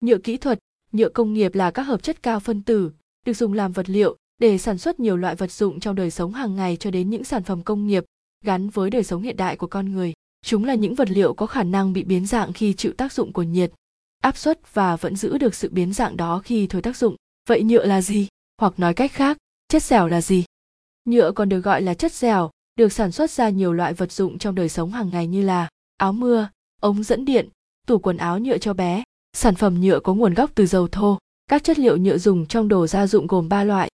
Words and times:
Nhựa 0.00 0.18
kỹ 0.18 0.36
thuật, 0.36 0.58
nhựa 0.92 1.08
công 1.08 1.32
nghiệp 1.32 1.54
là 1.54 1.70
các 1.70 1.82
hợp 1.82 2.02
chất 2.02 2.22
cao 2.22 2.40
phân 2.40 2.62
tử, 2.62 2.90
được 3.26 3.32
dùng 3.32 3.52
làm 3.52 3.72
vật 3.72 3.90
liệu 3.90 4.16
để 4.38 4.58
sản 4.58 4.78
xuất 4.78 5.00
nhiều 5.00 5.16
loại 5.16 5.34
vật 5.34 5.52
dụng 5.52 5.80
trong 5.80 5.94
đời 5.94 6.10
sống 6.10 6.32
hàng 6.32 6.56
ngày 6.56 6.76
cho 6.76 6.90
đến 6.90 7.10
những 7.10 7.24
sản 7.24 7.42
phẩm 7.42 7.62
công 7.62 7.86
nghiệp 7.86 8.04
gắn 8.44 8.68
với 8.68 8.90
đời 8.90 9.04
sống 9.04 9.22
hiện 9.22 9.36
đại 9.36 9.56
của 9.56 9.66
con 9.66 9.92
người. 9.92 10.12
Chúng 10.44 10.64
là 10.64 10.74
những 10.74 10.94
vật 10.94 11.10
liệu 11.10 11.34
có 11.34 11.46
khả 11.46 11.62
năng 11.62 11.92
bị 11.92 12.04
biến 12.04 12.26
dạng 12.26 12.52
khi 12.52 12.72
chịu 12.72 12.92
tác 12.92 13.12
dụng 13.12 13.32
của 13.32 13.42
nhiệt, 13.42 13.72
áp 14.22 14.36
suất 14.36 14.74
và 14.74 14.96
vẫn 14.96 15.16
giữ 15.16 15.38
được 15.38 15.54
sự 15.54 15.68
biến 15.72 15.92
dạng 15.92 16.16
đó 16.16 16.40
khi 16.44 16.66
thôi 16.66 16.82
tác 16.82 16.96
dụng. 16.96 17.16
Vậy 17.48 17.62
nhựa 17.62 17.86
là 17.86 18.02
gì? 18.02 18.28
Hoặc 18.60 18.78
nói 18.78 18.94
cách 18.94 19.12
khác, 19.12 19.38
chất 19.68 19.82
dẻo 19.82 20.06
là 20.06 20.20
gì? 20.20 20.44
Nhựa 21.04 21.32
còn 21.32 21.48
được 21.48 21.60
gọi 21.60 21.82
là 21.82 21.94
chất 21.94 22.12
dẻo, 22.12 22.50
được 22.76 22.92
sản 22.92 23.12
xuất 23.12 23.30
ra 23.30 23.48
nhiều 23.48 23.72
loại 23.72 23.94
vật 23.94 24.12
dụng 24.12 24.38
trong 24.38 24.54
đời 24.54 24.68
sống 24.68 24.92
hàng 24.92 25.10
ngày 25.12 25.26
như 25.26 25.42
là 25.42 25.68
áo 25.96 26.12
mưa, 26.12 26.48
ống 26.80 27.02
dẫn 27.02 27.24
điện, 27.24 27.48
tủ 27.86 27.98
quần 27.98 28.16
áo 28.16 28.38
nhựa 28.38 28.58
cho 28.58 28.74
bé. 28.74 29.02
Sản 29.40 29.54
phẩm 29.54 29.80
nhựa 29.80 30.00
có 30.00 30.14
nguồn 30.14 30.34
gốc 30.34 30.50
từ 30.54 30.66
dầu 30.66 30.88
thô. 30.88 31.18
Các 31.50 31.64
chất 31.64 31.78
liệu 31.78 31.96
nhựa 31.96 32.18
dùng 32.18 32.46
trong 32.46 32.68
đồ 32.68 32.86
gia 32.86 33.06
dụng 33.06 33.26
gồm 33.26 33.48
3 33.48 33.64
loại. 33.64 33.90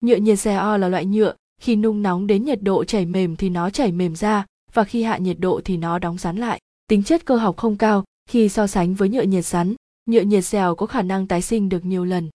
Nhựa 0.00 0.16
nhiệt 0.16 0.38
CO 0.44 0.76
là 0.76 0.88
loại 0.88 1.06
nhựa, 1.06 1.34
khi 1.60 1.76
nung 1.76 2.02
nóng 2.02 2.26
đến 2.26 2.44
nhiệt 2.44 2.62
độ 2.62 2.84
chảy 2.84 3.06
mềm 3.06 3.36
thì 3.36 3.48
nó 3.48 3.70
chảy 3.70 3.92
mềm 3.92 4.16
ra 4.16 4.46
và 4.72 4.84
khi 4.84 5.02
hạ 5.02 5.18
nhiệt 5.18 5.36
độ 5.40 5.60
thì 5.64 5.76
nó 5.76 5.98
đóng 5.98 6.18
rắn 6.18 6.36
lại. 6.36 6.60
Tính 6.86 7.02
chất 7.02 7.24
cơ 7.24 7.36
học 7.36 7.56
không 7.56 7.76
cao 7.76 8.04
khi 8.28 8.48
so 8.48 8.66
sánh 8.66 8.94
với 8.94 9.08
nhựa 9.08 9.22
nhiệt 9.22 9.44
rắn, 9.44 9.74
nhựa 10.10 10.20
nhiệt 10.20 10.44
dẻo 10.44 10.74
có 10.74 10.86
khả 10.86 11.02
năng 11.02 11.26
tái 11.26 11.42
sinh 11.42 11.68
được 11.68 11.84
nhiều 11.84 12.04
lần. 12.04 12.30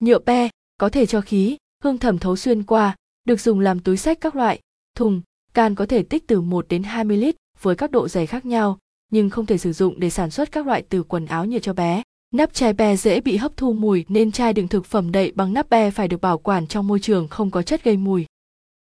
Nhựa 0.00 0.18
pe 0.18 0.48
có 0.76 0.88
thể 0.88 1.06
cho 1.06 1.20
khí, 1.20 1.56
hương 1.84 1.98
thẩm 1.98 2.18
thấu 2.18 2.36
xuyên 2.36 2.62
qua, 2.62 2.96
được 3.24 3.40
dùng 3.40 3.60
làm 3.60 3.80
túi 3.80 3.96
sách 3.96 4.18
các 4.20 4.36
loại, 4.36 4.60
thùng, 4.96 5.22
can 5.54 5.74
có 5.74 5.86
thể 5.86 6.02
tích 6.02 6.26
từ 6.26 6.40
1 6.40 6.66
đến 6.68 6.82
20 6.82 7.16
lít 7.16 7.36
với 7.60 7.76
các 7.76 7.90
độ 7.90 8.08
dày 8.08 8.26
khác 8.26 8.46
nhau, 8.46 8.78
nhưng 9.12 9.30
không 9.30 9.46
thể 9.46 9.58
sử 9.58 9.72
dụng 9.72 10.00
để 10.00 10.10
sản 10.10 10.30
xuất 10.30 10.52
các 10.52 10.66
loại 10.66 10.82
từ 10.88 11.02
quần 11.02 11.26
áo 11.26 11.44
như 11.44 11.58
cho 11.58 11.72
bé. 11.72 12.02
Nắp 12.34 12.54
chai 12.54 12.72
be 12.72 12.96
dễ 12.96 13.20
bị 13.20 13.36
hấp 13.36 13.56
thu 13.56 13.72
mùi 13.72 14.04
nên 14.08 14.32
chai 14.32 14.52
đựng 14.52 14.68
thực 14.68 14.86
phẩm 14.86 15.12
đậy 15.12 15.32
bằng 15.34 15.52
nắp 15.52 15.70
be 15.70 15.90
phải 15.90 16.08
được 16.08 16.20
bảo 16.20 16.38
quản 16.38 16.66
trong 16.66 16.86
môi 16.86 17.00
trường 17.00 17.28
không 17.28 17.50
có 17.50 17.62
chất 17.62 17.84
gây 17.84 17.96
mùi. 17.96 18.26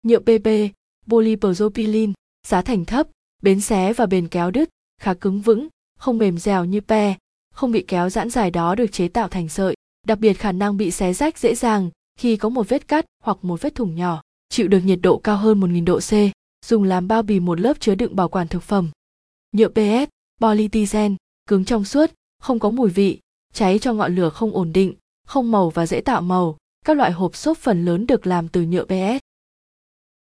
Nhựa 0.04 0.20
PP, 0.20 0.48
polypropylene, 1.08 2.14
giá 2.48 2.62
thành 2.62 2.86
thấp, 2.86 3.08
bến 3.42 3.62
xé 3.62 3.94
và 3.94 4.06
bền 4.06 4.28
kéo 4.28 4.52
đứt, 4.52 4.70
khá 5.02 5.14
cứng 5.14 5.42
vững, 5.42 5.68
không 6.00 6.18
mềm 6.18 6.38
dẻo 6.38 6.66
như 6.66 6.82
pe, 6.82 7.16
không 7.54 7.72
bị 7.72 7.86
kéo 7.88 8.10
giãn 8.10 8.30
dài 8.30 8.52
đó 8.52 8.76
được 8.76 8.92
chế 8.92 9.08
tạo 9.08 9.28
thành 9.28 9.50
sợi, 9.50 9.76
đặc 10.08 10.20
biệt 10.20 10.34
khả 10.34 10.52
năng 10.52 10.78
bị 10.78 10.92
xé 10.92 11.14
rách 11.14 11.38
dễ 11.38 11.56
dàng 11.56 11.90
khi 12.20 12.38
có 12.38 12.50
một 12.50 12.70
vết 12.70 12.88
cắt 12.88 13.06
hoặc 13.24 13.38
một 13.42 13.62
vết 13.62 13.76
thủng 13.76 13.96
nhỏ, 13.96 14.22
chịu 14.50 14.68
được 14.68 14.80
nhiệt 14.80 15.00
độ 15.02 15.18
cao 15.18 15.38
hơn 15.38 15.60
1000 15.60 15.86
độ 15.86 16.00
C, 16.00 16.12
dùng 16.66 16.84
làm 16.84 17.08
bao 17.08 17.22
bì 17.22 17.40
một 17.40 17.60
lớp 17.60 17.80
chứa 17.80 17.96
đựng 17.96 18.16
bảo 18.16 18.30
quản 18.30 18.48
thực 18.48 18.64
phẩm. 18.64 18.90
Nhựa 19.58 19.70
PS, 19.70 20.10
polyetilen, 20.42 21.16
cứng 21.48 21.66
trong 21.66 21.86
suốt, 21.86 22.12
không 22.40 22.60
có 22.60 22.70
mùi 22.70 22.90
vị, 22.90 23.20
cháy 23.54 23.80
cho 23.80 23.94
ngọn 23.94 24.16
lửa 24.16 24.30
không 24.30 24.52
ổn 24.52 24.74
định, 24.74 24.94
không 25.28 25.52
màu 25.52 25.70
và 25.70 25.86
dễ 25.86 26.02
tạo 26.02 26.22
màu. 26.22 26.58
Các 26.86 26.98
loại 26.98 27.12
hộp 27.12 27.36
xốp 27.36 27.58
phần 27.58 27.86
lớn 27.86 28.08
được 28.08 28.28
làm 28.28 28.48
từ 28.48 28.62
nhựa 28.62 28.86
PS. 28.86 29.24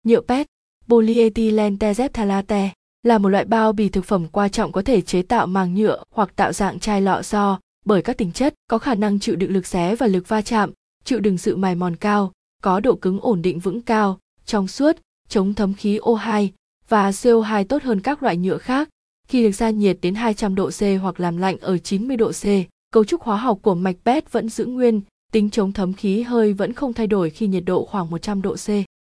Nhựa 0.03 0.21
PET, 0.21 0.47
polyethylene 0.87 1.77
terephthalate, 1.79 2.73
là 3.03 3.17
một 3.17 3.29
loại 3.29 3.45
bao 3.45 3.73
bì 3.73 3.89
thực 3.89 4.05
phẩm 4.05 4.27
quan 4.31 4.51
trọng 4.51 4.71
có 4.71 4.81
thể 4.81 5.01
chế 5.01 5.21
tạo 5.21 5.47
màng 5.47 5.75
nhựa 5.75 6.03
hoặc 6.11 6.35
tạo 6.35 6.53
dạng 6.53 6.79
chai 6.79 7.01
lọ 7.01 7.21
do 7.21 7.59
bởi 7.85 8.01
các 8.01 8.17
tính 8.17 8.31
chất 8.31 8.53
có 8.67 8.77
khả 8.77 8.95
năng 8.95 9.19
chịu 9.19 9.35
đựng 9.35 9.53
lực 9.53 9.67
xé 9.67 9.95
và 9.95 10.07
lực 10.07 10.27
va 10.27 10.41
chạm, 10.41 10.71
chịu 11.03 11.19
đựng 11.19 11.37
sự 11.37 11.55
mài 11.55 11.75
mòn 11.75 11.95
cao, 11.95 12.31
có 12.61 12.79
độ 12.79 12.95
cứng 12.95 13.19
ổn 13.19 13.41
định 13.41 13.59
vững 13.59 13.81
cao, 13.81 14.19
trong 14.45 14.67
suốt, 14.67 14.97
chống 15.27 15.53
thấm 15.53 15.73
khí 15.73 15.99
O2 15.99 16.47
và 16.89 17.11
CO2 17.11 17.65
tốt 17.65 17.83
hơn 17.83 17.99
các 17.99 18.23
loại 18.23 18.37
nhựa 18.37 18.57
khác. 18.57 18.89
Khi 19.27 19.43
được 19.43 19.51
gia 19.51 19.69
nhiệt 19.69 19.97
đến 20.01 20.15
200 20.15 20.55
độ 20.55 20.69
C 20.69 20.81
hoặc 21.01 21.19
làm 21.19 21.37
lạnh 21.37 21.57
ở 21.57 21.77
90 21.77 22.17
độ 22.17 22.31
C, 22.31 22.45
cấu 22.91 23.03
trúc 23.03 23.21
hóa 23.21 23.37
học 23.37 23.59
của 23.61 23.75
mạch 23.75 23.95
PET 24.05 24.31
vẫn 24.31 24.49
giữ 24.49 24.65
nguyên, 24.65 25.01
tính 25.31 25.49
chống 25.49 25.71
thấm 25.71 25.93
khí 25.93 26.21
hơi 26.21 26.53
vẫn 26.53 26.73
không 26.73 26.93
thay 26.93 27.07
đổi 27.07 27.29
khi 27.29 27.47
nhiệt 27.47 27.63
độ 27.65 27.85
khoảng 27.85 28.09
100 28.09 28.41
độ 28.41 28.55
C. 28.55 28.67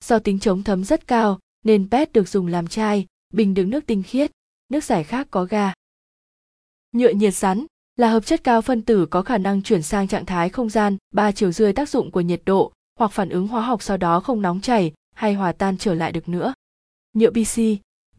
Do 0.06 0.20
tính 0.20 0.40
chống 0.40 0.64
thấm 0.64 0.84
rất 0.84 1.08
cao, 1.08 1.40
nên 1.66 1.90
PET 1.90 2.14
được 2.14 2.28
dùng 2.28 2.48
làm 2.48 2.68
chai, 2.68 3.06
bình 3.34 3.54
đựng 3.54 3.70
nước 3.70 3.86
tinh 3.86 4.04
khiết, 4.04 4.32
nước 4.70 4.84
giải 4.84 5.04
khác 5.04 5.28
có 5.32 5.46
ga. 5.46 5.74
Nhựa 6.92 7.10
nhiệt 7.10 7.34
rắn 7.34 7.66
là 7.96 8.10
hợp 8.10 8.26
chất 8.26 8.44
cao 8.44 8.62
phân 8.62 8.82
tử 8.82 9.06
có 9.06 9.22
khả 9.22 9.38
năng 9.38 9.62
chuyển 9.62 9.82
sang 9.82 10.08
trạng 10.08 10.26
thái 10.26 10.50
không 10.50 10.70
gian 10.70 10.98
ba 11.14 11.32
chiều 11.32 11.52
dưới 11.52 11.74
tác 11.74 11.90
dụng 11.90 12.12
của 12.12 12.22
nhiệt 12.22 12.42
độ 12.46 12.72
hoặc 13.00 13.12
phản 13.12 13.30
ứng 13.30 13.48
hóa 13.48 13.62
học 13.62 13.84
sau 13.84 13.98
đó 13.98 14.20
không 14.20 14.42
nóng 14.42 14.62
chảy 14.62 14.94
hay 15.16 15.34
hòa 15.34 15.52
tan 15.52 15.78
trở 15.78 15.94
lại 15.94 16.12
được 16.12 16.30
nữa. 16.30 16.54
Nhựa 17.14 17.30
PC, 17.30 17.62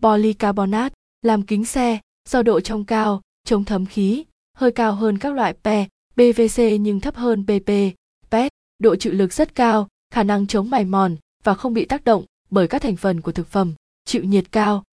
polycarbonate, 0.03 0.95
làm 1.23 1.43
kính 1.43 1.65
xe, 1.65 1.99
do 2.29 2.43
độ 2.43 2.61
trong 2.61 2.85
cao, 2.85 3.21
chống 3.45 3.65
thấm 3.65 3.87
khí, 3.87 4.25
hơi 4.57 4.73
cao 4.73 4.95
hơn 4.95 5.19
các 5.19 5.35
loại 5.35 5.55
PE, 5.65 5.87
PVC 6.15 6.63
nhưng 6.81 7.01
thấp 7.01 7.17
hơn 7.17 7.45
PP, 7.45 7.71
PET, 8.31 8.53
độ 8.79 8.97
chịu 8.97 9.13
lực 9.13 9.33
rất 9.33 9.55
cao, 9.55 9.89
khả 10.11 10.23
năng 10.23 10.47
chống 10.47 10.71
mài 10.71 10.85
mòn 10.85 11.17
và 11.45 11.55
không 11.55 11.75
bị 11.75 11.85
tác 11.85 12.05
động 12.05 12.25
bởi 12.51 12.69
các 12.69 12.83
thành 12.83 12.97
phần 12.97 13.21
của 13.21 13.33
thực 13.33 13.47
phẩm, 13.47 13.75
chịu 14.05 14.25
nhiệt 14.25 14.53
cao, 14.53 14.85